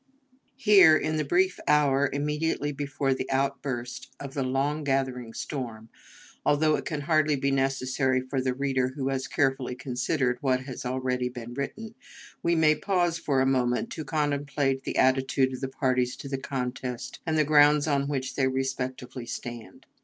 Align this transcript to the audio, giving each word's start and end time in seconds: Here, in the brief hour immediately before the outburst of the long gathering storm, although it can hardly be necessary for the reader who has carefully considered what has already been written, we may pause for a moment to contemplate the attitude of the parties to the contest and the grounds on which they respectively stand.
Here, 0.57 0.97
in 0.97 1.17
the 1.17 1.23
brief 1.23 1.59
hour 1.67 2.09
immediately 2.11 2.71
before 2.71 3.13
the 3.13 3.29
outburst 3.29 4.09
of 4.19 4.33
the 4.33 4.41
long 4.41 4.83
gathering 4.83 5.31
storm, 5.35 5.89
although 6.43 6.75
it 6.75 6.85
can 6.85 7.01
hardly 7.01 7.35
be 7.35 7.51
necessary 7.51 8.19
for 8.19 8.41
the 8.41 8.55
reader 8.55 8.93
who 8.95 9.09
has 9.09 9.27
carefully 9.27 9.75
considered 9.75 10.39
what 10.41 10.61
has 10.61 10.87
already 10.87 11.29
been 11.29 11.53
written, 11.53 11.93
we 12.41 12.55
may 12.55 12.73
pause 12.73 13.19
for 13.19 13.41
a 13.41 13.45
moment 13.45 13.91
to 13.91 14.03
contemplate 14.03 14.85
the 14.85 14.97
attitude 14.97 15.53
of 15.53 15.61
the 15.61 15.67
parties 15.69 16.15
to 16.15 16.27
the 16.27 16.39
contest 16.39 17.19
and 17.23 17.37
the 17.37 17.43
grounds 17.45 17.85
on 17.85 18.07
which 18.07 18.33
they 18.33 18.47
respectively 18.47 19.27
stand. 19.27 19.85